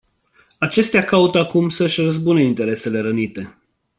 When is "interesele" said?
2.43-2.99